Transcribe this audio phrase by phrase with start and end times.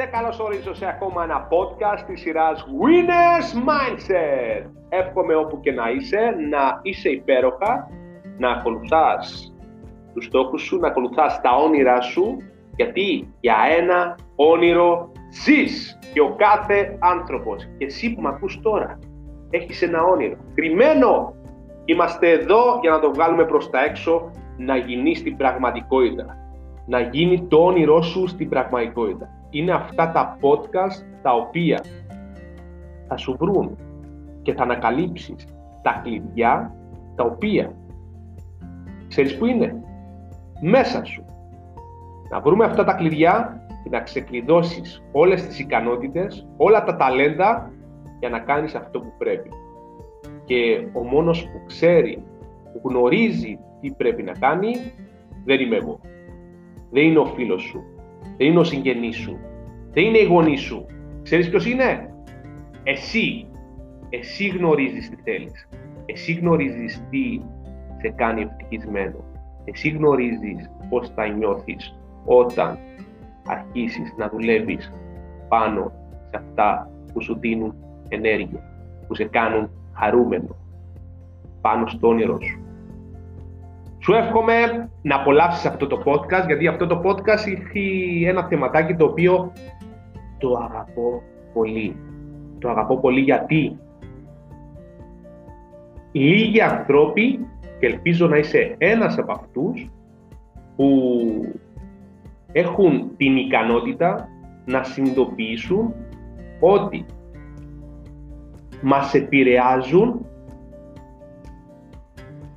[0.00, 4.70] Σε καλώς ορίζω σε ακόμα ένα podcast της σειράς Winners Mindset.
[4.88, 7.90] Εύχομαι όπου και να είσαι, να είσαι υπέροχα,
[8.38, 9.54] να ακολουθάς
[10.14, 12.36] τους στόχους σου, να ακολουθάς τα όνειρά σου,
[12.76, 15.12] γιατί για ένα όνειρο
[15.44, 17.68] ζεις και ο κάθε άνθρωπος.
[17.78, 18.98] Και εσύ που με ακούς τώρα,
[19.50, 20.36] έχεις ένα όνειρο.
[20.54, 21.34] Κρυμμένο!
[21.84, 26.36] Είμαστε εδώ για να το βγάλουμε προς τα έξω, να γίνει στην πραγματικότητα.
[26.86, 31.84] Να γίνει το όνειρό σου στην πραγματικότητα είναι αυτά τα podcast τα οποία
[33.08, 33.78] θα σου βρουν
[34.42, 35.46] και θα ανακαλύψεις
[35.82, 36.74] τα κλειδιά
[37.14, 37.72] τα οποία
[39.08, 39.82] ξέρεις που είναι;
[40.60, 41.24] Μέσα σου.
[42.30, 47.72] Να βρούμε αυτά τα κλειδιά και να ξεκλειδώσεις όλες τις ικανότητες όλα τα ταλέντα
[48.18, 49.50] για να κάνεις αυτό που πρέπει.
[50.44, 52.22] Και ο μόνος που ξέρει
[52.72, 54.74] που γνωρίζει τι πρέπει να κάνει
[55.44, 56.00] δεν είμαι εγώ.
[56.90, 57.82] Δεν είναι ο φίλος σου.
[58.36, 59.38] Δεν είναι ο συγγενής σου.
[59.98, 60.86] Δεν είναι οι γονείς σου.
[61.22, 62.10] Ξέρεις ποιος είναι;
[62.82, 63.46] Εσύ.
[64.08, 65.68] Εσύ γνωρίζεις τι θέλεις.
[66.06, 67.40] Εσύ γνωρίζεις τι
[68.00, 69.24] σε κάνει ευτυχισμένο.
[69.64, 72.78] Εσύ γνωρίζεις πώς θα νιώθεις όταν
[73.46, 74.92] αρχίσεις να δουλεύεις
[75.48, 75.92] πάνω
[76.30, 77.74] σε αυτά που σου δίνουν
[78.08, 78.60] ενέργεια,
[79.06, 80.56] που σε κάνουν χαρούμενο,
[81.60, 82.62] πάνω στο όνειρό σου.
[83.98, 89.04] Σου εύχομαι να απολαύσεις αυτό το podcast, γιατί αυτό το podcast έχει ένα θεματάκι το
[89.04, 89.52] οποίο
[90.38, 91.22] το αγαπώ
[91.52, 91.96] πολύ.
[92.58, 93.78] Το αγαπώ πολύ γιατί;
[96.12, 97.46] Λίγοι ανθρώποι,
[97.78, 99.90] και ελπίζω να είσαι ένας από αυτούς,
[100.76, 101.20] που
[102.52, 104.28] έχουν την ικανότητα
[104.64, 105.94] να συνειδητοποιήσουν
[106.60, 107.04] ότι
[108.82, 110.26] μας επηρεάζουν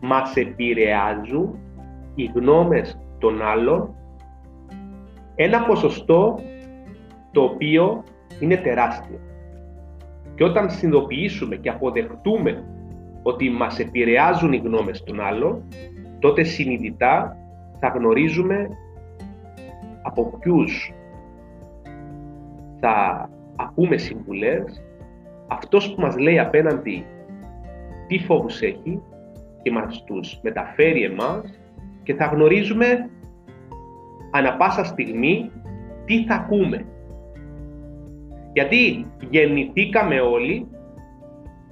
[0.02, 1.59] μας επηρεάζουν
[2.16, 3.96] οι γνώμες των άλλων
[5.36, 6.40] ένα ποσοστό
[7.32, 8.04] το οποίο
[8.40, 9.19] είναι τεράστιο.
[10.36, 12.64] Και όταν συνειδητοποιήσουμε και αποδεχτούμε
[13.24, 15.64] ότι μας επηρεάζουν οι γνώμες των άλλων,
[16.19, 17.38] τότε συνειδητά
[17.80, 18.69] θα γνωρίζουμε
[20.02, 20.94] από ποιους
[22.80, 24.84] θα ακούμε συμβουλές,
[25.48, 27.06] αυτός που μας λέει απέναντι
[28.08, 29.02] τι φόβους έχει,
[29.62, 31.59] και μας τους μεταφέρει εμάς
[32.03, 33.09] και θα γνωρίζουμε
[34.31, 35.52] ανα πάσα στιγμή
[36.06, 36.86] τι θα ακούμε.
[38.53, 40.67] Γιατί γεννηθήκαμε όλοι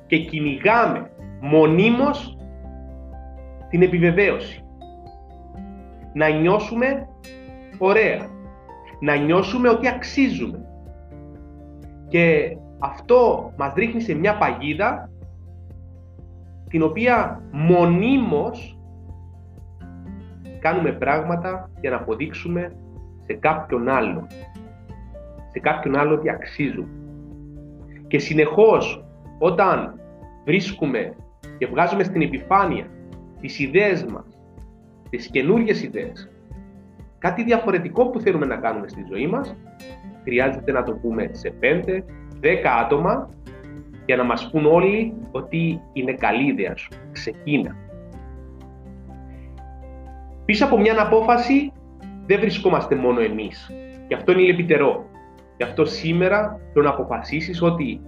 [0.08, 2.38] και κυνηγάμε μονίμως
[3.70, 4.64] την επιβεβαίωση.
[6.14, 7.08] Να νιώσουμε
[7.78, 8.28] ωραία.
[9.00, 10.66] Να νιώσουμε ότι αξίζουμε.
[12.08, 15.10] Και αυτό μας ρίχνει σε μια παγίδα
[16.70, 18.80] την οποία μονίμως
[20.60, 22.76] κάνουμε πράγματα για να αποδείξουμε
[23.26, 24.28] σε κάποιον άλλο.
[25.52, 26.90] Σε κάποιον άλλο ότι αξίζουμε.
[28.08, 29.06] Και συνεχώς
[29.40, 30.00] όταν
[30.46, 31.16] βρίσκουμε
[31.58, 32.86] και βγάζουμε στην επιφάνεια
[33.42, 34.40] τις ιδέες μας,
[35.10, 36.30] τις καινούργιες ιδέες,
[37.18, 39.56] κάτι διαφορετικό που θέλουμε να κάνουμε στη ζωή μας,
[40.24, 42.04] χρειάζεται να το πούμε σε 5,
[42.42, 43.30] 10 άτομα
[44.06, 46.90] για να μας πούν όλοι ότι είναι καλή ιδέα σου.
[47.12, 47.76] Ξεκίνα.
[50.46, 51.72] Πίσω από μια απόφαση
[52.26, 53.72] δεν βρισκόμαστε μόνο εμείς.
[54.08, 55.09] Και αυτό είναι λεπιτερό.
[55.60, 58.02] Γι' αυτό σήμερα θέλω να αποφασίσεις ότι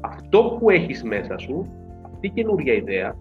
[0.00, 1.66] αυτό που έχεις μέσα σου,
[2.04, 3.16] αυτή η καινούργια ιδέα,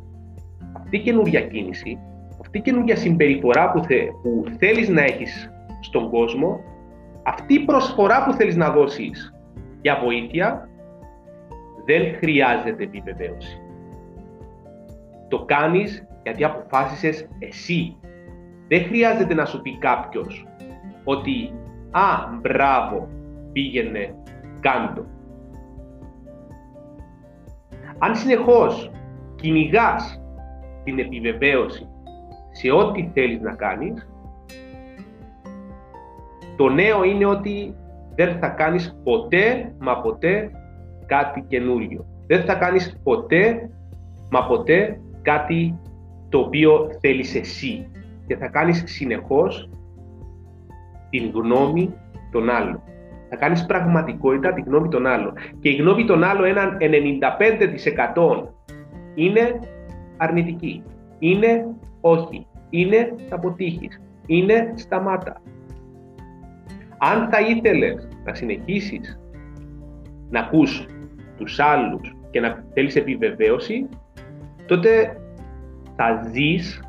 [0.73, 1.97] αυτή η καινούργια κίνηση,
[2.41, 6.59] αυτή η καινούργια συμπεριφορά που, θε, που θέλεις να έχεις στον κόσμο,
[7.23, 9.33] αυτή η προσφορά που θέλεις να δώσεις
[9.81, 10.69] για βοήθεια,
[11.85, 13.61] δεν χρειάζεται επιβεβαίωση.
[15.27, 17.97] Το κάνεις γιατί αποφάσισες εσύ.
[18.67, 20.45] Δεν χρειάζεται να σου πει κάποιος
[21.03, 21.53] ότι
[21.91, 23.07] «Α, μπράβο,
[23.51, 24.15] πήγαινε,
[24.59, 25.05] κάντο».
[27.97, 28.91] Αν συνεχώς
[29.35, 30.21] κυνηγάς
[30.83, 31.87] την επιβεβαίωση
[32.51, 34.09] σε ό,τι θέλεις να κάνεις,
[36.55, 37.75] το νέο είναι ότι
[38.15, 40.51] δεν θα κάνεις ποτέ, μα ποτέ
[41.05, 42.05] κάτι καινούριο.
[42.27, 43.69] Δεν θα κάνεις ποτέ,
[44.29, 45.79] μα ποτέ κάτι
[46.29, 47.91] το οποίο θέλεις εσύ
[48.27, 49.69] και θα κάνεις συνεχώς
[51.09, 51.93] την γνώμη
[52.31, 52.81] των άλλων.
[53.33, 55.33] Θα κάνεις πραγματικότητα τη γνώμη των άλλων.
[55.59, 58.47] Και η γνώμη των άλλων έναν 95%
[59.15, 59.59] είναι
[60.17, 60.83] αρνητική.
[61.19, 61.65] Είναι
[62.01, 62.47] όχι.
[62.69, 64.01] Είναι θα αποτύχεις.
[64.25, 65.41] Είναι σταμάτα.
[66.97, 69.19] Αν θα ήθελες να συνεχίσεις
[70.29, 70.85] να ακούς
[71.37, 73.89] τους άλλους και να θέλεις επιβεβαίωση,
[74.65, 75.17] τότε
[75.95, 76.83] θα ζεις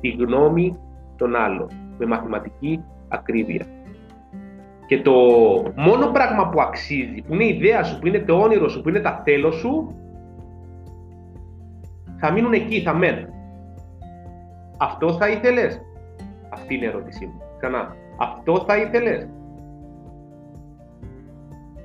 [0.00, 0.78] τη γνώμη
[1.16, 1.68] των άλλων
[1.98, 3.66] με μαθηματική ακρίβεια.
[4.86, 5.12] Και το
[5.76, 8.88] μόνο πράγμα που αξίζει, που είναι η ιδέα σου, που είναι το όνειρο σου, που
[8.88, 9.94] είναι τα θέλω σου,
[12.16, 13.28] θα μείνουν εκεί, θα μένουν.
[14.76, 15.80] Αυτό θα ήθελες;
[16.48, 17.42] Αυτή είναι η ερώτησή μου.
[17.58, 17.96] Ξανά.
[18.18, 19.28] Αυτό θα ήθελες;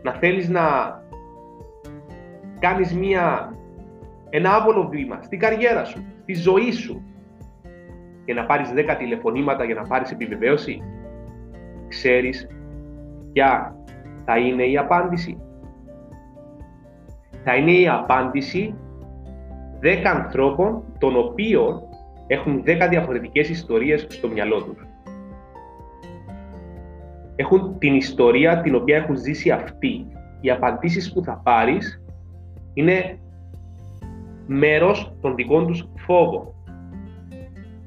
[0.03, 0.61] Να θέλεις να
[2.59, 3.53] κάνεις μία,
[4.29, 7.01] ένα άβολο βήμα στην καριέρα σου, στη ζωή σου
[8.25, 10.83] και να πάρεις 10 τηλεφωνήματα για να πάρεις επιβεβαίωση;
[11.87, 12.47] Ξέρεις
[13.39, 13.75] ποια
[14.25, 15.37] θα είναι η απάντηση.
[17.43, 18.75] Θα είναι η απάντηση
[19.81, 21.81] 10 ανθρώπων των οποίων
[22.27, 24.85] έχουν 10 διαφορετικές ιστορίες στο μυαλό τους.
[27.35, 30.07] Έχουν την ιστορία την οποία έχουν ζήσει αυτοί.
[30.41, 32.03] Οι απαντήσεις που θα πάρεις
[32.73, 33.19] είναι
[34.47, 36.53] μέρος των δικών τους φόβων.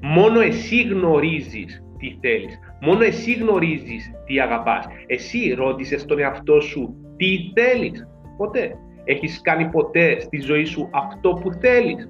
[0.00, 2.58] Μόνο εσύ γνωρίζεις τι θέλεις.
[2.84, 4.86] Μόνο εσύ γνωρίζεις τι αγαπάς.
[5.06, 8.08] Εσύ ρώτησες τον εαυτό σου τι θέλεις.
[8.36, 8.76] Ποτέ.
[9.04, 12.08] Έχεις κάνει ποτέ στη ζωή σου αυτό που θέλεις.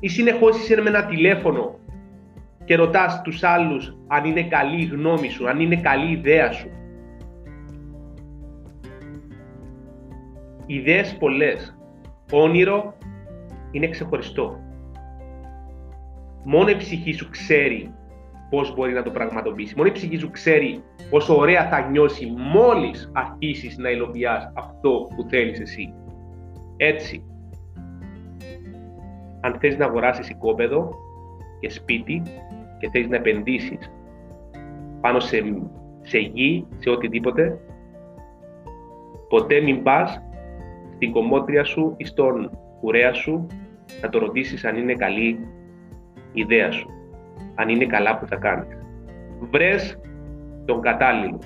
[0.00, 1.78] Ή συνεχώς είσαι με ένα τηλέφωνο
[2.64, 6.52] και ρωτάς τους άλλους αν είναι καλή η γνώμη σου, αν είναι καλή η ιδέα
[6.52, 6.70] σου.
[10.66, 11.78] Ιδέες πολλές.
[12.32, 12.94] Όνειρο
[13.70, 14.60] είναι ξεχωριστό.
[16.44, 17.94] Μόνο η ψυχή σου ξέρει
[18.50, 19.74] πώς μπορεί να το πραγματοποιήσει.
[19.76, 25.26] Μόνο η ψυχή σου ξέρει πόσο ωραία θα νιώσει μόλις αρχίσεις να υλοποιάς αυτό που
[25.28, 25.94] θέλεις εσύ.
[26.76, 27.24] Έτσι,
[29.40, 30.94] αν θες να αγοράσεις οικόπεδο
[31.60, 32.22] και σπίτι
[32.78, 33.90] και θέλεις να επενδύσεις
[35.00, 35.42] πάνω σε,
[36.00, 37.60] σε γη, σε οτιδήποτε,
[39.28, 40.22] ποτέ μην πας
[40.94, 42.50] στην κομμότρια σου ή στον
[42.80, 43.46] κουρέα σου
[44.02, 45.28] να το ρωτήσεις αν είναι καλή
[46.32, 46.88] η ιδέα σου,
[47.54, 48.68] αν είναι καλά που θα κάνεις.
[49.50, 49.98] Βρες
[50.64, 51.38] τον κατάλληλο.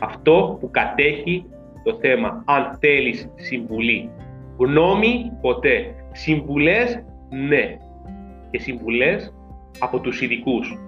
[0.00, 1.46] Αυτό που κατέχει
[1.84, 4.10] το θέμα, αν θέλεις συμβουλή.
[4.56, 5.94] Γνώμη ποτέ.
[6.12, 7.78] Συμβουλές ναι.
[8.50, 9.34] Και συμβουλές
[9.78, 10.78] από τους ειδικούς.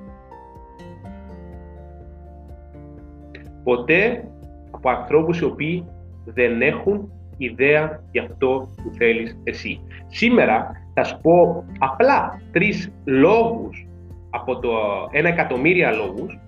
[3.65, 4.25] Ποτέ
[4.71, 5.87] από ανθρώπους οι οποίοι
[6.25, 9.81] δεν έχουν ιδέα για αυτό που θέλεις εσύ.
[10.07, 13.87] Σήμερα θα σου πω απλά τρεις λόγους
[14.35, 14.71] από το
[15.11, 16.39] ένα εκατομμύρια λόγους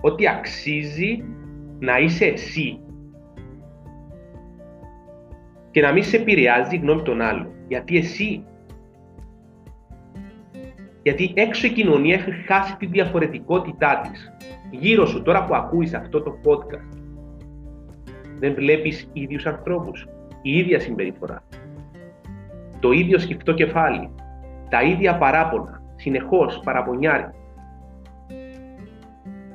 [0.00, 1.24] ότι αξίζει
[1.78, 2.80] να είσαι εσύ
[5.70, 7.48] και να μην σε επηρεάζει η γνώμη των άλλων.
[7.68, 8.44] Γιατί εσύ
[11.02, 14.32] γιατί έξω η κοινωνία έχει χάσει τη διαφορετικότητά της.
[14.70, 16.98] Γύρω σου, τώρα που ακούεις αυτό το podcast,
[18.38, 20.08] δεν βλέπεις ίδιους ανθρώπους,
[20.42, 21.42] η ίδια συμπεριφορά.
[22.80, 24.10] Το ίδιο σκεφτό κεφάλι,
[24.68, 27.30] τα ίδια παράπονα, συνεχώς παραπονιάρι.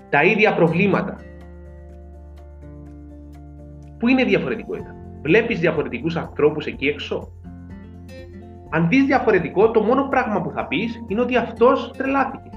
[0.09, 1.15] Τα ίδια προβλήματα.
[3.97, 7.31] Πού είναι η διαφορετικότητα; Βλέπεις διαφορετικούς ανθρώπους εκεί έξω;
[8.69, 12.49] Αν δεις διαφορετικό, το μόνο πράγμα που θα πεις είναι ότι αυτός τρελάθηκε.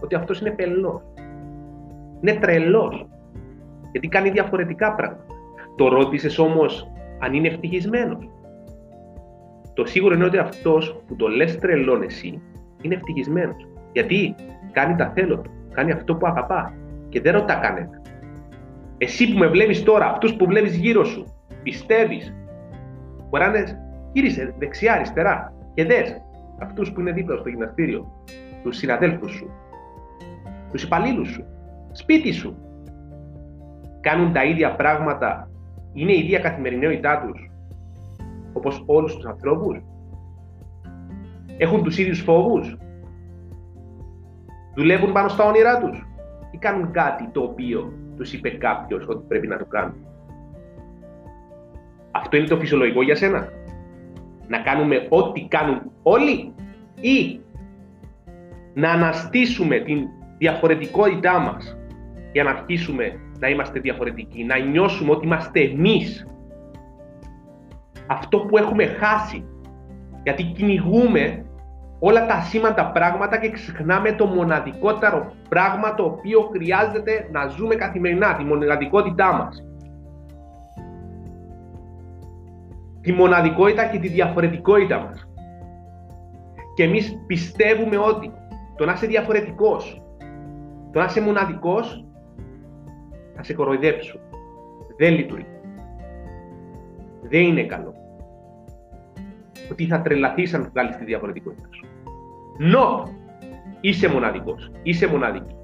[0.00, 1.02] Ότι αυτός είναι πελός.
[2.20, 3.06] Είναι τρελός.
[3.90, 5.24] Γιατί κάνει διαφορετικά πράγματα.
[5.76, 8.28] Το ρώτησες όμως αν είναι ευτυχισμένος.
[9.74, 12.40] Το σίγουρο είναι ότι αυτός που το λες τρελόν εσύ
[12.80, 13.68] είναι ευτυχισμένος.
[13.92, 14.34] Γιατί
[14.72, 15.50] κάνει τα θέλω του.
[15.72, 16.74] Κάνει αυτό που αγαπά.
[17.08, 18.00] Και δεν ρωτά κανένα.
[18.98, 21.26] Εσύ που με βλέπεις τώρα, αυτούς που βλέπεις γύρω σου,
[21.62, 22.34] πιστεύεις.
[23.28, 23.78] Μπορεί να είναι
[24.12, 26.20] γύρισε δεξιά, αριστερά και δες
[26.58, 28.12] αυτούς που είναι δίπλα στο γυμναστήριο,
[28.62, 29.50] τους συναδέλφους σου,
[30.72, 31.44] τους υπαλλήλους σου,
[31.92, 32.56] σπίτι σου.
[34.00, 35.50] Κάνουν τα ίδια πράγματα,
[35.92, 37.50] είναι η ίδια καθημερινότητά τους
[38.52, 39.78] όπως όλους τους ανθρώπους.
[41.62, 42.76] Έχουν τους ίδιους φόβους.
[44.74, 46.06] Δουλεύουν πάνω στα όνειρά τους
[46.50, 50.06] ή κάνουν κάτι το οποίο τους είπε κάποιος ότι πρέπει να το κάνουν.
[52.10, 53.48] Αυτό είναι το φυσιολογικό για σένα
[54.48, 56.54] να κάνουμε ό,τι κάνουν όλοι
[57.00, 57.40] ή
[58.74, 61.76] να αναστήσουμε την διαφορετικότητά μας
[62.32, 66.26] για να αρχίσουμε να είμαστε διαφορετικοί, να νιώσουμε ότι είμαστε εμείς
[68.06, 69.44] αυτό που έχουμε χάσει
[70.22, 71.44] γιατί κυνηγούμε
[72.00, 78.36] όλα τα σήμαντα πράγματα και ξεχνάμε το μοναδικότερο πράγμα το οποίο χρειάζεται να ζούμε καθημερινά,
[78.36, 79.64] τη μοναδικότητά μας.
[83.00, 85.28] τη μοναδικότητα και τη διαφορετικότητα μας.
[86.74, 88.32] Και εμείς πιστεύουμε ότι
[88.76, 90.02] το να είσαι διαφορετικός,
[90.92, 92.04] το να είσαι μοναδικός,
[93.34, 94.18] θα σε κοροϊδέψω.
[94.96, 95.46] Δεν λειτουργεί.
[97.22, 97.94] Δεν είναι καλό.
[99.70, 101.69] Ότι θα τρελαθείς αν βγάλεις τη διαφορετικότητα σου.
[102.60, 103.08] No!
[103.80, 104.70] Είσαι μοναδικός.
[104.82, 105.54] Είσαι μοναδική.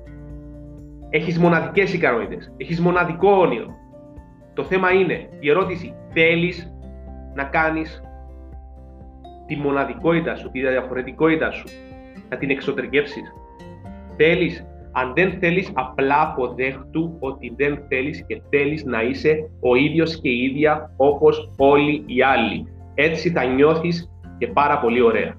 [1.11, 2.55] Έχεις μοναδικές ικανότητες.
[2.57, 3.67] Έχεις μοναδικό όνειρο.
[4.55, 6.75] Το θέμα είναι, η ερώτηση, θέλεις
[7.35, 8.03] να κάνεις
[9.47, 11.65] τη μοναδικότητα σου, τη διαφορετικότητα σου,
[12.29, 13.33] να την εξωτερικεύσεις.
[14.17, 20.21] Θέλεις, αν δεν θέλεις, απλά αποδέχτου ότι δεν θέλεις και θέλεις να είσαι ο ίδιος
[20.21, 22.67] και η ίδια όπως όλοι οι άλλοι.
[22.95, 25.35] Έτσι θα νιώθεις και πάρα πολύ ωραία.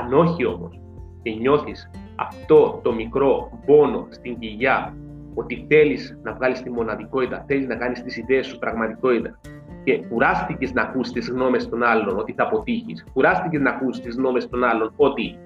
[0.00, 0.80] Αν όχι όμως
[1.22, 4.96] και νιώθεις αυτό το μικρό πόνο στην κοιλιά
[5.34, 9.38] ότι θέλεις να βγάλεις τη μοναδικότητα, θέλεις να κάνεις τις ιδέες σου πραγματικότητα
[9.84, 14.16] και κουράστηκες να ακούσεις τις γνώμες των άλλων ότι θα αποτύχεις, κουράστηκες να ακούσεις τις
[14.16, 15.38] γνώμες των άλλων ότι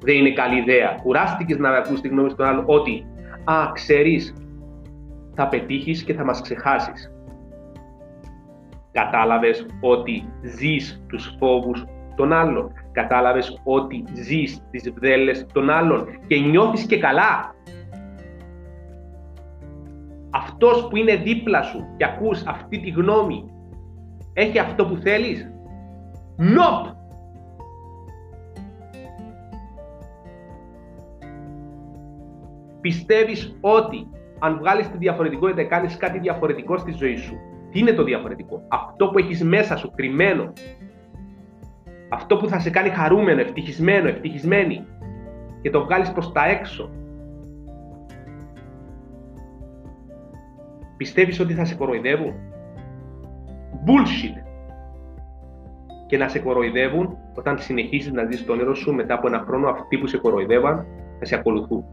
[0.00, 3.06] δεν είναι καλή ιδέα, κουράστηκες να ακούσεις τις γνώμες των άλλων ότι
[3.44, 4.34] «Α, ξέρεις,
[5.34, 7.12] θα πετύχεις και θα μας ξεχάσεις».
[8.92, 11.84] Κατάλαβες ότι ζεις τους φόβους
[12.16, 12.72] των άλλων.
[12.98, 17.54] Κατάλαβες ότι ζεις τις βδέλες των άλλων και νιώθεις και καλά.
[20.30, 23.44] Αυτός που είναι δίπλα σου και ακούς αυτή τη γνώμη
[24.32, 25.50] έχει αυτό που θέλεις;
[26.36, 26.86] Νοπ!
[32.80, 37.36] Πιστεύεις ότι αν βγάλεις τη διαφορετικότητα κάνεις κάτι διαφορετικό στη ζωή σου.
[37.70, 40.52] Τι είναι το διαφορετικό; Αυτό που έχεις μέσα σου κρυμμένο
[42.08, 44.86] αυτό που θα σε κάνει χαρούμενο, ευτυχισμένο, ευτυχισμένη
[45.62, 46.90] και το βγάλεις προς τα έξω.
[50.96, 52.34] Πιστεύεις ότι θα σε κοροϊδεύουν;
[53.86, 54.42] Bullshit.
[56.06, 59.68] Και να σε κοροϊδεύουν όταν συνεχίσεις να ζεις το όνειρο σου μετά από ένα χρόνο
[59.68, 60.86] αυτοί που σε κοροϊδεύαν
[61.18, 61.84] θα σε ακολουθούν.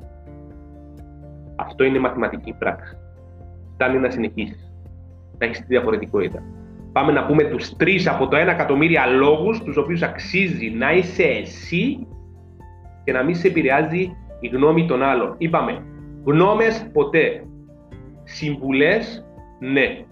[1.56, 2.98] Αυτό είναι μαθηματική πράξη.
[3.74, 4.74] Φτάνει να συνεχίσεις.
[5.38, 6.44] Να έχεις τη διαφορετικότητα
[6.96, 11.24] πάμε να πούμε τους τρεις από το ένα εκατομμύρια λόγους τους οποίους αξίζει να είσαι
[11.24, 12.08] εσύ
[13.04, 15.36] και να μην σε επηρεάζει η γνώμη των άλλων.
[15.38, 15.86] Είπαμε,
[16.24, 17.46] γνώμες ποτέ.
[18.24, 19.26] Συμβουλές,
[19.60, 20.06] ναι.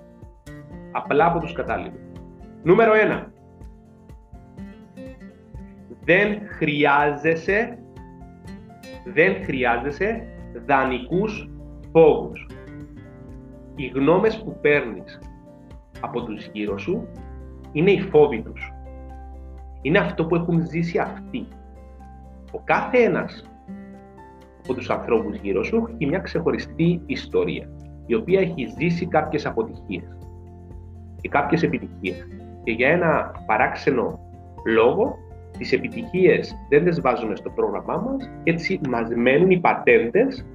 [0.91, 2.01] Απλά από τους κατάλληλους.
[2.63, 3.31] Νούμερο ένα.
[6.03, 7.77] Δεν χρειάζεσαι,
[9.13, 10.27] δεν χρειάζεσαι
[10.65, 11.49] δανεικούς
[11.91, 12.47] φόβους.
[13.75, 15.19] Οι γνώμες που παίρνεις
[16.03, 17.07] από τους γύρω σου
[17.71, 18.73] είναι οι φόβοι τους.
[19.81, 21.47] Είναι αυτό που έχουν ζήσει αυτοί.
[22.51, 23.45] Ο κάθε ένας
[24.63, 27.69] από τους ανθρώπους γύρω σου έχει μια ξεχωριστή ιστορία,
[28.05, 30.17] η οποία έχει ζήσει κάποιες αποτυχίες
[31.21, 32.27] και κάποιες επιτυχίες.
[32.63, 34.19] Και για ένα παράξενο
[34.65, 35.17] λόγο,
[35.57, 40.45] τις επιτυχίες δεν τις βάζουμε στο πρόγραμμά μας, έτσι μας μένουν οι πατέντες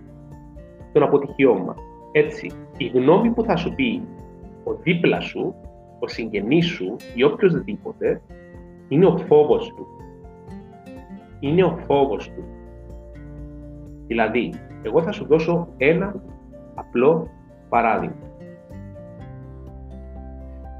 [0.92, 1.76] των αποτυχιών μας.
[2.12, 4.02] Έτσι, η γνώμη που θα σου πει
[4.68, 5.54] ο δίπλα σου,
[5.98, 8.20] ο συγγενής σου ή οποιοδήποτε
[8.88, 9.86] είναι ο φόβος του.
[11.40, 12.44] Είναι ο φόβος του.
[14.06, 16.14] Δηλαδή, εγώ θα σου δώσω ένα
[16.74, 17.28] απλό
[17.68, 18.26] παράδειγμα.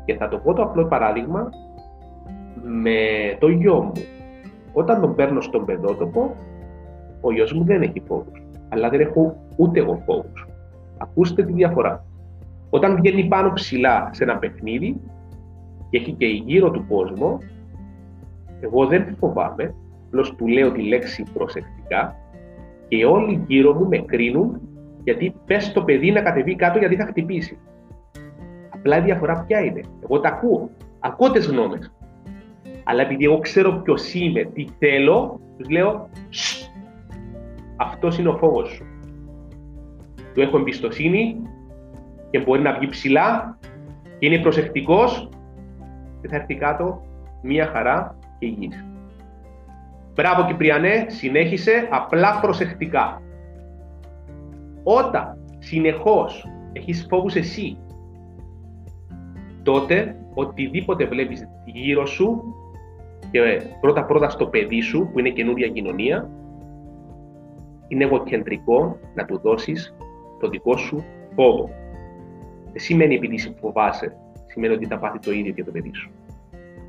[0.05, 1.49] Και θα το πω το απλό παράδειγμα
[2.65, 2.97] με
[3.39, 3.93] το γιο μου.
[4.73, 6.35] Όταν τον παίρνω στον παιδότοπο,
[7.21, 8.43] ο γιος μου δεν έχει φόβους.
[8.69, 10.47] Αλλά δεν έχω ούτε εγώ φόβους.
[10.99, 12.05] Ακούστε τη διαφορά.
[12.71, 15.01] Όταν βγαίνει πάνω ψηλά σε ένα παιχνίδι
[15.91, 17.39] και έχει και γύρω του κόσμο,
[18.61, 19.75] εγώ δεν φοβάμαι,
[20.07, 22.17] απλώς του λέω τη λέξη προσεκτικά
[22.89, 24.61] και όλοι γύρω μου με κρίνουν
[25.05, 27.59] γιατί πες το παιδί να κατεβεί κάτω γιατί θα χτυπήσει.
[28.71, 29.81] Απλά η διαφορά ποια είναι.
[30.03, 30.71] Εγώ τα ακούω.
[31.01, 31.93] Ακούω τις γνώμες.
[32.85, 36.09] Αλλά επειδή εγώ ξέρω ποιος είμαι, τι θέλω, τους λέω
[37.77, 38.85] αυτός είναι ο φόβος σου.
[40.35, 41.43] Του έχω εμπιστοσύνη,
[42.31, 43.59] και μπορεί να βγει ψηλά
[44.19, 45.29] και είναι προσεκτικός
[46.21, 47.03] και θα έρθει κάτω
[47.43, 48.85] μία χαρά και υγιής.
[50.15, 53.23] Μπράβο Κυπριανέ, συνέχισε απλά προσεκτικά.
[54.83, 57.79] Όταν συνεχώς έχεις φόβους εσύ,
[59.63, 62.43] τότε οτιδήποτε βλέπεις γύρω σου
[63.31, 63.41] και
[63.81, 66.31] πρώτα πρώτα στο παιδί σου που είναι καινούργια κοινωνία,
[67.89, 69.95] είναι εγωκεντρικό να του δώσεις
[70.41, 71.05] το δικό σου
[71.35, 71.71] φόβο.
[72.79, 74.17] Δεν σημαίνει επειδή σε φοβάσαι,
[74.47, 76.11] σημαίνει ότι θα πάθει το ίδιο και το παιδί σου.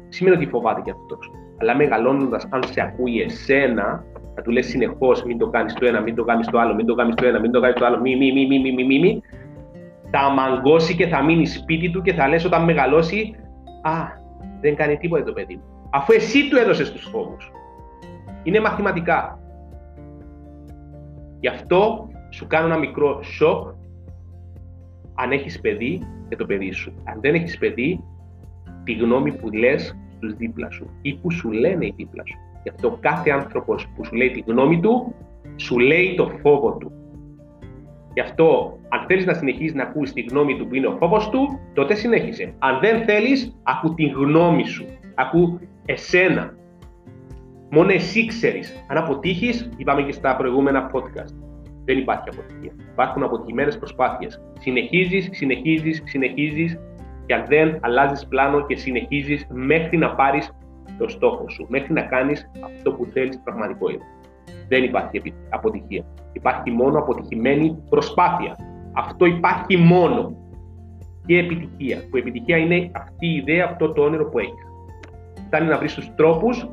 [0.09, 1.17] Σημαίνει ότι φοβάται και αυτό.
[1.57, 4.03] Αλλά μεγαλώνοντας, αν σε ακούει εσένα,
[4.35, 6.85] θα του λες συνεχώς: Μην το κάνεις το ένα, μην το κάνεις το άλλο, μην
[6.85, 8.99] το κάνεις το ένα, μην το κάνεις το άλλο, μη, μη, μη, μη, μη, μη,
[8.99, 9.21] μη,
[10.09, 13.35] θα μαγκώσει και θα μείνει σπίτι του και θα λες όταν μεγαλώσει
[13.81, 13.91] «Α,
[14.61, 15.89] δεν κάνει τίποτα το παιδί μου».
[15.89, 17.51] Αφού εσύ του έδωσες τους φόβους.
[18.43, 19.39] Είναι μαθηματικά.
[21.39, 23.77] Γι' αυτό σου κάνω ένα μικρό σοκ
[25.23, 26.93] αν έχεις παιδί και το παιδί σου.
[27.03, 28.03] Αν δεν έχεις παιδί,
[28.83, 32.37] τη γνώμη που λες στους δίπλα σου ή που σου λένε οι δίπλα σου.
[32.63, 35.15] Γι' αυτό κάθε άνθρωπος που σου λέει τη γνώμη του,
[35.55, 36.91] σου λέει το φόβο του.
[38.13, 41.29] Γι' αυτό, αν θέλεις να συνεχίσεις να ακούσει τη γνώμη του που είναι ο φόβος
[41.29, 42.53] του, τότε συνέχισε.
[42.59, 44.85] Αν δεν θέλεις, ακού τη γνώμη σου.
[45.15, 46.53] Ακού εσένα.
[47.71, 48.85] Μόνο εσύ ξέρεις.
[48.87, 51.48] Αν αποτύχεις, είπαμε και στα προηγούμενα podcast.
[51.89, 52.71] Δεν υπάρχει αποτυχία.
[52.91, 54.41] Υπάρχουν αποτυχημένες προσπάθειες.
[54.59, 56.79] Συνεχίζεις, συνεχίζεις, συνεχίζεις
[57.25, 60.51] και αν δεν αλλάζεις πλάνο και συνεχίζεις μέχρι να πάρεις
[60.97, 64.05] το στόχο σου, μέχρι να κάνεις αυτό που θέλεις πραγματικότητα.
[64.67, 66.05] Δεν υπάρχει αποτυχία.
[66.33, 68.55] Υπάρχει μόνο αποτυχημένη προσπάθεια.
[68.93, 70.35] Αυτό υπάρχει μόνο.
[71.25, 71.97] Και επιτυχία.
[72.09, 74.65] Που επιτυχία είναι αυτή η ιδέα, αυτό το όνειρο που έχεις.
[75.45, 76.69] Φτάνει να βρεις τους τρόπους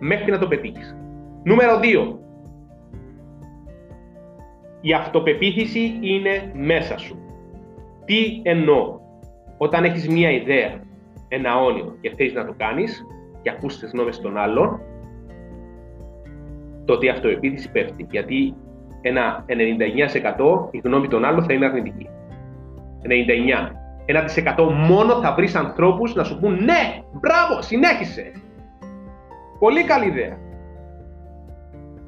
[0.00, 0.96] μέχρι να το πετύχεις.
[1.44, 2.18] Νούμερο 2.
[4.84, 7.16] Η αυτοπεποίθηση είναι μέσα σου.
[8.04, 9.00] Τι εννοώ;
[9.56, 10.80] Όταν έχεις μία ιδέα,
[11.28, 13.06] ένα όνειρο και θέλεις να το κάνεις
[13.42, 14.80] και ακούς τις γνώμες των άλλων,
[16.84, 18.06] τότε η αυτοπεποίθηση πέφτει.
[18.10, 18.54] Γιατί
[19.00, 22.08] ένα 99% η γνώμη των άλλων θα είναι αρνητική.
[23.02, 23.72] 99.
[24.04, 24.24] Ένα
[24.56, 28.32] 1% μόνο θα βρεις ανθρώπους να σου πούν ναι, μπράβο, συνέχισε.
[29.58, 30.38] Πολύ καλή ιδέα.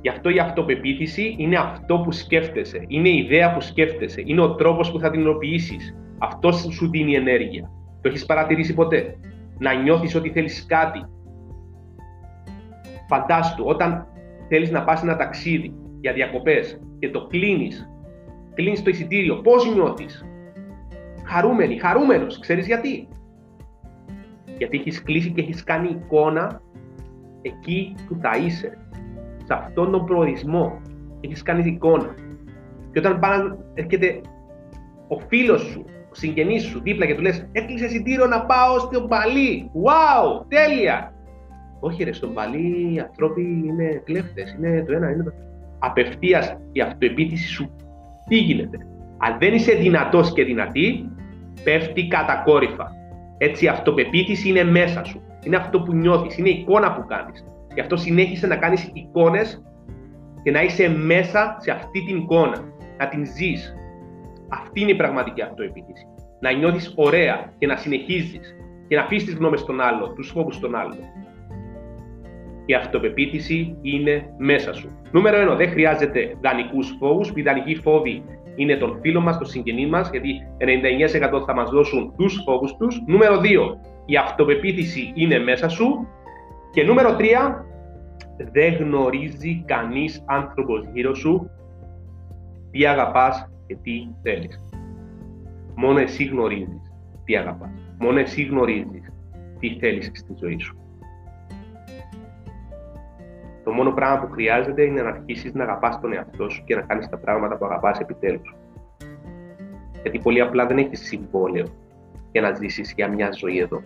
[0.04, 2.84] Γι' αυτό η αυτοπεποίθηση είναι αυτό που σκέφτεσαι.
[2.86, 4.22] Είναι η ιδέα που σκέφτεσαι.
[4.24, 5.96] Είναι ο τρόπος που θα την υλοποιήσεις.
[6.18, 7.70] Αυτό σου δίνει ενέργεια.
[8.00, 9.16] Το έχεις παρατηρήσει ποτέ;
[9.58, 11.04] Να νιώθεις ότι θέλεις κάτι.
[13.08, 14.06] Φαντάστου, όταν
[14.48, 17.90] θέλεις να πας ένα ταξίδι για διακοπές και το κλείνεις,
[18.54, 20.24] κλείνεις το εισιτήριο, πώς νιώθεις;
[21.24, 22.38] Χαρούμενη, χαρούμενος.
[22.38, 23.08] Ξέρεις γιατί;
[24.58, 26.60] Γιατί έχεις κλείσει και έχεις κάνει εικόνα
[27.42, 28.78] εκεί που θα είσαι
[29.44, 30.80] σε αυτόν τον προορισμό.
[31.20, 32.14] Έχεις κάνει εικόνα.
[32.92, 34.20] Και όταν πάνε, έρχεται
[35.08, 39.00] ο φίλος σου, ο συγγενής σου δίπλα και του λες: Έκλεισε εισιτήριο να πάω στο
[39.00, 39.70] Παλί.
[39.74, 41.12] Wow, τέλεια!
[41.80, 44.56] Όχι, ρε, στον Παλί οι άνθρωποι είναι κλέφτες.
[44.58, 45.32] Είναι το ένα, είναι το.
[45.78, 47.70] Απευθείας η αυτοεπίθεση σου
[48.28, 48.78] τι γίνεται.
[49.18, 51.08] Αν δεν είσαι δυνατός και δυνατή,
[51.64, 52.92] πέφτει κατακόρυφα.
[53.38, 55.22] Έτσι η αυτοπεποίθηση είναι μέσα σου.
[55.44, 57.44] Είναι αυτό που νιώθεις, είναι η εικόνα που κάνεις.
[57.74, 59.62] Γι' αυτό συνέχισε να κάνεις εικόνες
[60.42, 62.64] και να είσαι μέσα σε αυτή την εικόνα,
[62.98, 63.74] να την ζεις.
[64.48, 66.06] Αυτή είναι η πραγματική αυτοεπίθεση.
[66.40, 68.56] Να νιώθεις ωραία και να συνεχίζεις
[68.88, 70.96] και να αφήσεις τις γνώμες των άλλων, τους φόβους των άλλων.
[72.66, 74.88] Η αυτοπεποίθηση είναι μέσα σου.
[75.10, 75.56] Νούμερο 1.
[75.56, 77.32] Δεν χρειάζεται δανεικούς φόβους.
[77.34, 78.24] Οι δανεικοί φόβοι
[78.56, 83.02] είναι των φίλων μας, των συγγενείς μας, γιατί 99% θα μας δώσουν τους φόβους τους.
[83.06, 83.80] Νούμερο 2.
[84.04, 86.08] Η αυτοπεποίθηση είναι μέσα σου
[86.74, 87.22] και νούμερο 3,
[88.52, 91.50] δεν γνωρίζει κανείς άνθρωπος γύρω σου
[92.70, 94.62] τι αγαπάς και τι θέλεις.
[95.74, 96.92] Μόνο εσύ γνωρίζεις
[97.24, 97.70] τι αγαπάς.
[97.98, 99.12] Μόνο εσύ γνωρίζεις
[99.58, 100.78] τι θέλεις στη ζωή σου.
[103.64, 106.80] Το μόνο πράγμα που χρειάζεται είναι να αρχίσεις να αγαπάς τον εαυτό σου και να
[106.80, 108.54] κάνεις τα πράγματα που αγαπάς επιτέλους.
[110.02, 111.66] Γιατί πολύ απλά δεν έχεις συμβόλαιο
[112.32, 113.82] για να ζήσεις για μια ζωή εδώ.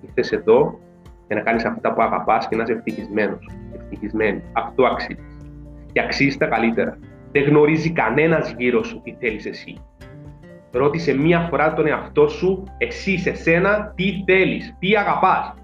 [0.00, 0.78] Ήρθες εδώ
[1.26, 3.48] για να κάνεις αυτά που αγαπάς και να είσαι ευτυχισμένος.
[3.74, 4.42] Ευτυχισμένη.
[4.52, 5.18] Αυτό αξίζει.
[5.92, 6.98] Και αξίζει τα καλύτερα.
[7.32, 9.80] Δεν γνωρίζει κανένας γύρω σου τι θέλεις εσύ.
[10.72, 15.54] Ρώτησε μία φορά τον εαυτό σου, εσύ σε σένα, τι θέλεις, τι αγαπάς.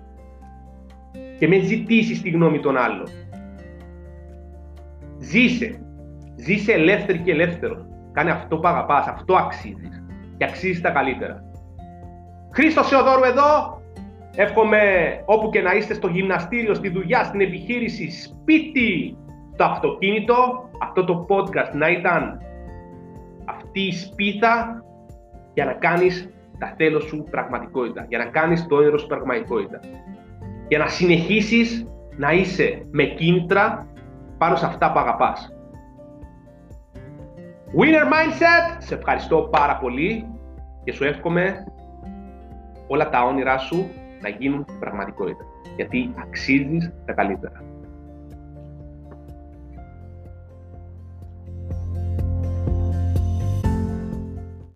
[1.39, 3.07] Και με ζητήσεις τη γνώμη των άλλων.
[5.19, 5.81] Ζήσε.
[6.37, 7.87] Ζήσε ελεύθερη και ελεύθερο.
[8.13, 10.05] Κάνε αυτό που αγαπάς, αυτό αξίζεις.
[10.37, 11.43] Και αξίζεις τα καλύτερα.
[12.53, 13.82] Χρήστος Σεοδόρου εδώ,
[14.37, 14.81] Εύχομαι
[15.25, 19.17] όπου και να είστε στο γυμναστήριο, στη δουλειά, στην επιχείρηση, σπίτι,
[19.53, 22.41] στο αυτοκίνητο, αυτό το podcast να ήταν
[23.45, 24.85] αυτή η σπίθα
[25.55, 29.81] για να κάνεις τα θέλω σου πραγματικότητα, για να κάνεις το όνειρο σου πραγματικότητα.
[30.69, 33.87] Για να συνεχίσεις να είσαι με κίνητρα
[34.39, 35.55] πάνω σε αυτά που αγαπάς.
[37.79, 40.27] Winner Mindset, σε ευχαριστώ πάρα πολύ
[40.85, 41.65] και σου εύχομαι
[42.87, 43.91] όλα τα όνειρά σου
[44.23, 45.45] να γίνουν πραγματικότητα.
[45.77, 47.72] Γιατί αξίζεις τα καλύτερα.